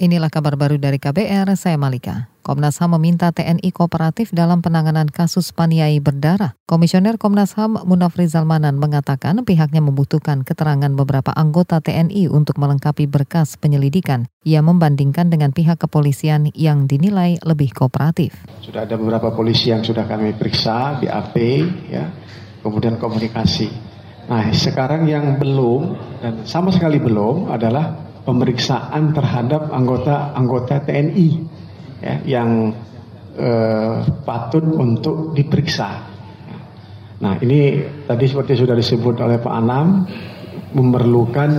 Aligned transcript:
Inilah 0.00 0.32
kabar 0.32 0.56
baru 0.56 0.80
dari 0.80 0.96
KBR, 0.96 1.60
saya 1.60 1.76
Malika. 1.76 2.32
Komnas 2.40 2.80
HAM 2.80 2.96
meminta 2.96 3.36
TNI 3.36 3.68
kooperatif 3.68 4.32
dalam 4.32 4.64
penanganan 4.64 5.04
kasus 5.12 5.52
paniai 5.52 6.00
berdarah. 6.00 6.56
Komisioner 6.64 7.20
Komnas 7.20 7.52
HAM 7.52 7.84
Munafri 7.84 8.24
Zalmanan 8.24 8.80
mengatakan 8.80 9.44
pihaknya 9.44 9.84
membutuhkan 9.84 10.40
keterangan 10.40 10.88
beberapa 10.96 11.36
anggota 11.36 11.84
TNI 11.84 12.32
untuk 12.32 12.56
melengkapi 12.56 13.12
berkas 13.12 13.60
penyelidikan. 13.60 14.24
Ia 14.48 14.64
membandingkan 14.64 15.28
dengan 15.28 15.52
pihak 15.52 15.84
kepolisian 15.84 16.48
yang 16.56 16.88
dinilai 16.88 17.36
lebih 17.44 17.76
kooperatif. 17.76 18.32
Sudah 18.64 18.88
ada 18.88 18.96
beberapa 18.96 19.36
polisi 19.36 19.68
yang 19.68 19.84
sudah 19.84 20.08
kami 20.08 20.32
periksa, 20.32 20.96
BAP, 20.96 21.36
ya, 21.92 22.08
kemudian 22.64 22.96
komunikasi. 22.96 23.68
Nah, 24.32 24.48
sekarang 24.56 25.04
yang 25.04 25.36
belum 25.36 25.92
dan 26.24 26.48
sama 26.48 26.72
sekali 26.72 26.96
belum 26.96 27.52
adalah 27.52 28.09
pemeriksaan 28.30 29.10
terhadap 29.10 29.74
anggota-anggota 29.74 30.86
TNI 30.86 31.28
ya, 31.98 32.14
yang 32.22 32.70
eh, 33.34 33.98
patut 34.22 34.62
untuk 34.62 35.34
diperiksa. 35.34 36.06
Nah 37.20 37.34
ini 37.42 37.82
tadi 38.06 38.24
seperti 38.30 38.54
sudah 38.54 38.78
disebut 38.78 39.18
oleh 39.18 39.42
Pak 39.42 39.54
Anam 39.58 40.06
memerlukan 40.78 41.50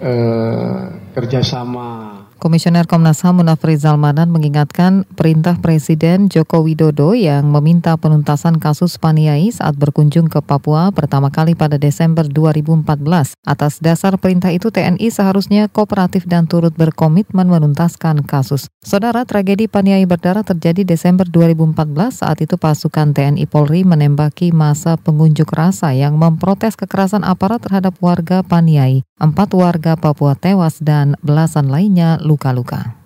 eh, 0.00 0.80
kerjasama 1.12 2.24
Komisioner 2.36 2.84
Komnas 2.84 3.24
HAM 3.24 3.40
Munafri 3.40 3.80
Zalmanan 3.80 4.28
mengingatkan 4.28 5.08
perintah 5.16 5.56
Presiden 5.56 6.28
Joko 6.28 6.60
Widodo 6.60 7.16
yang 7.16 7.48
meminta 7.48 7.96
penuntasan 7.96 8.60
kasus 8.60 9.00
Paniai 9.00 9.48
saat 9.48 9.80
berkunjung 9.80 10.28
ke 10.28 10.44
Papua 10.44 10.92
pertama 10.92 11.32
kali 11.32 11.56
pada 11.56 11.80
Desember 11.80 12.28
2014. 12.28 13.40
Atas 13.40 13.80
dasar 13.80 14.20
perintah 14.20 14.52
itu 14.52 14.68
TNI 14.68 15.08
seharusnya 15.08 15.72
kooperatif 15.72 16.28
dan 16.28 16.44
turut 16.44 16.76
berkomitmen 16.76 17.48
menuntaskan 17.48 18.20
kasus. 18.28 18.68
Saudara, 18.84 19.24
tragedi 19.24 19.64
Paniai 19.64 20.04
berdarah 20.04 20.44
terjadi 20.44 20.84
Desember 20.84 21.24
2014 21.24 22.20
saat 22.20 22.44
itu 22.44 22.60
pasukan 22.60 23.16
TNI 23.16 23.48
Polri 23.48 23.80
menembaki 23.88 24.52
masa 24.52 25.00
pengunjuk 25.00 25.48
rasa 25.56 25.96
yang 25.96 26.20
memprotes 26.20 26.76
kekerasan 26.76 27.24
aparat 27.24 27.64
terhadap 27.64 27.96
warga 28.04 28.44
Paniai. 28.44 29.08
Empat 29.16 29.56
warga 29.56 29.96
Papua 29.96 30.36
tewas 30.36 30.76
dan 30.76 31.16
belasan 31.24 31.72
lainnya 31.72 32.20
luka-luka. 32.20 33.00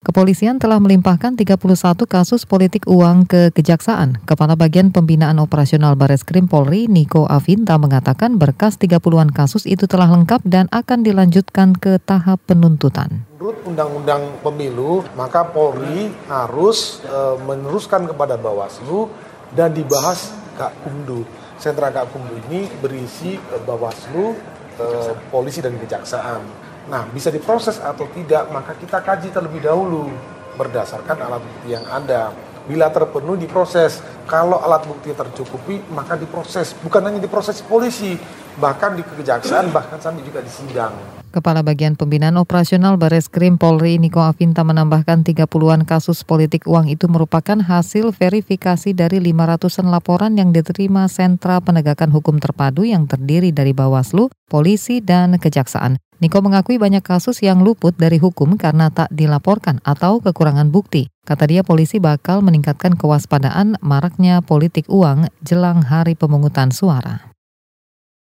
Kepolisian 0.00 0.56
telah 0.56 0.80
melimpahkan 0.80 1.36
31 1.36 1.60
kasus 2.08 2.48
politik 2.48 2.88
uang 2.88 3.28
ke 3.28 3.52
Kejaksaan. 3.52 4.24
Kepala 4.24 4.56
Bagian 4.56 4.96
Pembinaan 4.96 5.36
Operasional 5.36 5.92
Bareskrim 5.92 6.48
Polri, 6.48 6.88
Niko 6.88 7.28
Avinta, 7.28 7.76
mengatakan 7.76 8.40
berkas 8.40 8.80
30-an 8.80 9.28
kasus 9.28 9.68
itu 9.68 9.84
telah 9.84 10.08
lengkap 10.08 10.40
dan 10.48 10.72
akan 10.72 11.04
dilanjutkan 11.04 11.76
ke 11.76 12.00
tahap 12.00 12.40
penuntutan. 12.48 13.28
Menurut 13.36 13.60
Undang-Undang 13.68 14.40
Pemilu, 14.40 15.04
maka 15.20 15.44
Polri 15.44 16.08
harus 16.32 17.04
e, 17.04 17.36
meneruskan 17.44 18.08
kepada 18.08 18.40
Bawaslu 18.40 19.12
dan 19.52 19.76
dibahas 19.76 20.32
Kak 20.56 20.80
Kumdu. 20.80 21.28
Sentra 21.60 21.92
Kak 21.92 22.08
Kumdu 22.08 22.40
ini 22.48 22.72
berisi 22.80 23.36
e, 23.36 23.56
Bawaslu, 23.68 24.56
e, 24.80 25.12
polisi 25.28 25.60
dan 25.60 25.76
kejaksaan 25.76 26.70
Nah, 26.90 27.06
bisa 27.14 27.30
diproses 27.30 27.78
atau 27.78 28.10
tidak, 28.10 28.50
maka 28.50 28.74
kita 28.74 28.98
kaji 28.98 29.30
terlebih 29.30 29.62
dahulu 29.62 30.10
berdasarkan 30.58 31.22
alat 31.22 31.38
bukti 31.38 31.78
yang 31.78 31.86
ada. 31.86 32.34
Bila 32.66 32.90
terpenuhi 32.90 33.46
diproses, 33.46 34.02
kalau 34.30 34.62
alat 34.62 34.86
bukti 34.86 35.10
tercukupi 35.10 35.82
maka 35.90 36.14
diproses. 36.14 36.78
Bukan 36.78 37.02
hanya 37.02 37.18
diproses 37.18 37.58
polisi, 37.66 38.14
bahkan 38.62 38.94
di 38.94 39.02
kejaksaan, 39.02 39.74
bahkan 39.74 39.98
sampai 39.98 40.22
juga 40.22 40.38
di 40.38 40.52
sidang. 40.54 40.94
Kepala 41.30 41.62
Bagian 41.62 41.94
Pembinaan 41.94 42.34
Operasional 42.42 42.98
Bares 42.98 43.30
Krim 43.30 43.54
Polri 43.54 44.02
Niko 44.02 44.18
Avinta 44.18 44.66
menambahkan 44.66 45.22
30-an 45.22 45.86
kasus 45.86 46.26
politik 46.26 46.66
uang 46.66 46.90
itu 46.90 47.06
merupakan 47.06 47.54
hasil 47.54 48.10
verifikasi 48.10 48.90
dari 48.94 49.22
500-an 49.22 49.94
laporan 49.94 50.34
yang 50.34 50.50
diterima 50.50 51.06
Sentra 51.06 51.62
Penegakan 51.62 52.10
Hukum 52.10 52.42
Terpadu 52.42 52.82
yang 52.82 53.06
terdiri 53.06 53.54
dari 53.54 53.70
Bawaslu, 53.70 54.26
Polisi, 54.50 54.98
dan 54.98 55.38
Kejaksaan. 55.38 56.02
Niko 56.20 56.44
mengakui 56.44 56.76
banyak 56.76 57.00
kasus 57.00 57.40
yang 57.40 57.64
luput 57.64 57.96
dari 57.96 58.20
hukum 58.20 58.60
karena 58.60 58.92
tak 58.92 59.08
dilaporkan 59.08 59.80
atau 59.88 60.20
kekurangan 60.20 60.68
bukti. 60.68 61.08
Kata 61.24 61.48
dia 61.48 61.64
polisi 61.64 61.96
bakal 61.96 62.44
meningkatkan 62.44 62.92
kewaspadaan 62.92 63.80
maraknya 63.80 64.19
politik 64.44 64.84
uang 64.92 65.32
jelang 65.40 65.80
hari 65.80 66.12
pemungutan 66.12 66.68
suara. 66.68 67.30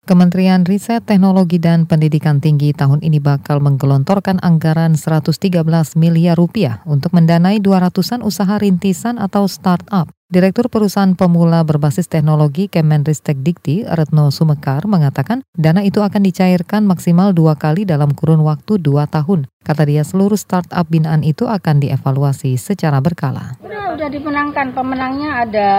Kementerian 0.04 0.68
Riset, 0.68 1.00
Teknologi 1.08 1.56
dan 1.56 1.88
Pendidikan 1.88 2.36
Tinggi 2.36 2.76
tahun 2.76 3.00
ini 3.00 3.24
bakal 3.24 3.64
menggelontorkan 3.64 4.36
anggaran 4.44 5.00
113 5.00 5.64
miliar 5.96 6.36
rupiah 6.36 6.84
untuk 6.84 7.16
mendanai 7.16 7.56
200-an 7.56 8.20
usaha 8.20 8.60
rintisan 8.60 9.16
atau 9.16 9.48
startup. 9.48 10.12
Direktur 10.32 10.72
Perusahaan 10.72 11.12
Pemula 11.12 11.60
Berbasis 11.68 12.08
Teknologi 12.08 12.72
Kemenristek 12.72 13.44
Dikti, 13.44 13.84
Retno 13.84 14.32
Sumekar, 14.32 14.88
mengatakan 14.88 15.44
dana 15.52 15.84
itu 15.84 16.00
akan 16.00 16.24
dicairkan 16.24 16.88
maksimal 16.88 17.36
dua 17.36 17.60
kali 17.60 17.84
dalam 17.84 18.08
kurun 18.16 18.40
waktu 18.40 18.80
dua 18.80 19.04
tahun. 19.04 19.52
Kata 19.68 19.84
dia, 19.84 20.00
seluruh 20.00 20.40
startup 20.40 20.88
binaan 20.88 21.20
itu 21.28 21.44
akan 21.44 21.84
dievaluasi 21.84 22.56
secara 22.56 23.04
berkala. 23.04 23.60
Udah, 23.60 24.00
udah 24.00 24.08
dimenangkan, 24.08 24.72
pemenangnya 24.72 25.44
ada 25.44 25.70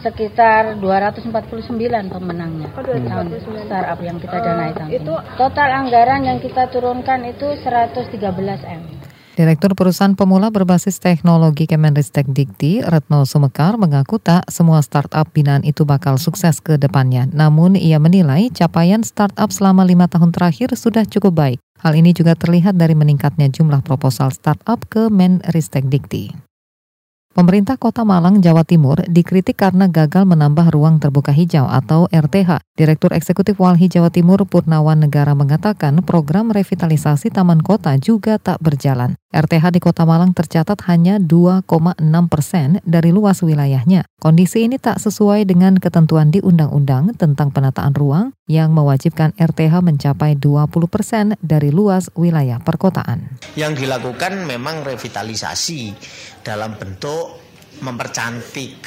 sekitar 0.00 0.80
249 0.80 1.68
pemenangnya 2.08 2.68
oh, 2.76 2.84
249. 2.84 3.68
startup 3.68 4.00
yang 4.04 4.16
kita 4.20 4.36
danai 4.36 4.72
tahun 4.76 4.88
itu 4.96 5.12
ini. 5.16 5.36
Total 5.36 5.68
anggaran 5.80 6.20
yang 6.24 6.38
kita 6.40 6.68
turunkan 6.72 7.24
itu 7.24 7.52
113 7.60 8.20
M. 8.64 9.03
Direktur 9.34 9.74
Perusahaan 9.74 10.14
Pemula 10.14 10.54
Berbasis 10.54 11.02
Teknologi 11.02 11.66
Kemenristek 11.66 12.30
Dikti, 12.30 12.78
Retno 12.86 13.26
Sumekar, 13.26 13.74
mengaku 13.74 14.22
tak 14.22 14.46
semua 14.46 14.78
startup 14.78 15.26
binaan 15.34 15.66
itu 15.66 15.82
bakal 15.82 16.22
sukses 16.22 16.62
ke 16.62 16.78
depannya. 16.78 17.26
Namun 17.34 17.74
ia 17.74 17.98
menilai 17.98 18.54
capaian 18.54 19.02
startup 19.02 19.50
selama 19.50 19.82
lima 19.82 20.06
tahun 20.06 20.30
terakhir 20.30 20.78
sudah 20.78 21.02
cukup 21.02 21.34
baik. 21.34 21.58
Hal 21.82 21.98
ini 21.98 22.14
juga 22.14 22.38
terlihat 22.38 22.78
dari 22.78 22.94
meningkatnya 22.94 23.50
jumlah 23.50 23.82
proposal 23.82 24.30
startup 24.30 24.86
ke 24.86 25.10
Menristek 25.10 25.90
Dikti. 25.90 26.53
Pemerintah 27.34 27.74
Kota 27.74 28.06
Malang, 28.06 28.38
Jawa 28.38 28.62
Timur 28.62 29.02
dikritik 29.10 29.58
karena 29.58 29.90
gagal 29.90 30.22
menambah 30.22 30.70
ruang 30.70 31.02
terbuka 31.02 31.34
hijau 31.34 31.66
atau 31.66 32.06
RTH. 32.06 32.62
Direktur 32.78 33.10
Eksekutif 33.10 33.58
Walhi 33.58 33.90
Jawa 33.90 34.06
Timur 34.06 34.46
Purnawan 34.46 35.02
Negara 35.02 35.34
mengatakan 35.34 35.98
program 36.06 36.54
revitalisasi 36.54 37.34
taman 37.34 37.58
kota 37.58 37.90
juga 37.98 38.38
tak 38.38 38.62
berjalan. 38.62 39.18
RTH 39.34 39.74
di 39.74 39.82
Kota 39.82 40.06
Malang 40.06 40.30
tercatat 40.30 40.78
hanya 40.86 41.18
2,6 41.18 41.66
persen 42.30 42.78
dari 42.86 43.10
luas 43.10 43.42
wilayahnya. 43.42 44.06
Kondisi 44.22 44.70
ini 44.70 44.78
tak 44.78 45.02
sesuai 45.02 45.42
dengan 45.42 45.74
ketentuan 45.82 46.30
di 46.30 46.38
Undang-Undang 46.38 47.18
tentang 47.18 47.50
penataan 47.50 47.98
ruang 47.98 48.30
yang 48.46 48.70
mewajibkan 48.70 49.34
RTH 49.34 49.82
mencapai 49.82 50.38
20 50.38 50.70
persen 50.86 51.34
dari 51.42 51.74
luas 51.74 52.14
wilayah 52.14 52.62
perkotaan. 52.62 53.43
Yang 53.54 53.86
dilakukan 53.86 54.42
memang 54.42 54.82
revitalisasi 54.82 55.94
dalam 56.42 56.74
bentuk 56.74 57.38
mempercantik, 57.82 58.78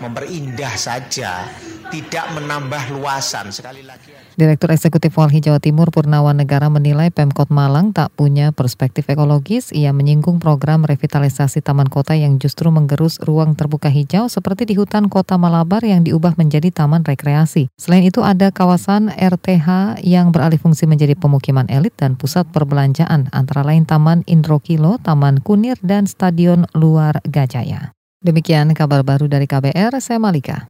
memperindah 0.00 0.74
saja, 0.74 1.44
tidak 1.92 2.26
menambah 2.34 2.96
luasan 2.96 3.52
sekali 3.52 3.84
lagi. 3.84 4.20
Direktur 4.40 4.72
Eksekutif 4.72 5.12
Walhi 5.20 5.44
Jawa 5.44 5.60
Timur 5.60 5.92
Purnawan 5.92 6.32
Negara 6.32 6.72
menilai 6.72 7.12
Pemkot 7.12 7.52
Malang 7.52 7.92
tak 7.92 8.08
punya 8.16 8.56
perspektif 8.56 9.04
ekologis. 9.12 9.68
Ia 9.68 9.92
menyinggung 9.92 10.40
program 10.40 10.88
revitalisasi 10.88 11.60
taman 11.60 11.92
kota 11.92 12.16
yang 12.16 12.40
justru 12.40 12.72
menggerus 12.72 13.20
ruang 13.20 13.52
terbuka 13.52 13.92
hijau 13.92 14.32
seperti 14.32 14.64
di 14.64 14.80
hutan 14.80 15.12
kota 15.12 15.36
Malabar 15.36 15.84
yang 15.84 16.08
diubah 16.08 16.40
menjadi 16.40 16.72
taman 16.72 17.04
rekreasi. 17.04 17.68
Selain 17.76 18.00
itu 18.00 18.24
ada 18.24 18.48
kawasan 18.48 19.12
RTH 19.12 20.00
yang 20.00 20.32
beralih 20.32 20.56
fungsi 20.56 20.88
menjadi 20.88 21.20
pemukiman 21.20 21.68
elit 21.68 21.92
dan 22.00 22.16
pusat 22.16 22.48
perbelanjaan 22.48 23.28
antara 23.36 23.60
lain 23.60 23.84
Taman 23.84 24.24
Indrokilo, 24.24 24.96
Taman 25.04 25.44
Kunir, 25.44 25.76
dan 25.84 26.08
Stadion 26.08 26.64
Luar 26.72 27.20
Gajaya. 27.28 27.92
Demikian 28.20 28.70
kabar 28.76 29.00
baru 29.00 29.26
dari 29.26 29.48
KBR, 29.48 29.96
saya 29.98 30.20
Malika. 30.20 30.69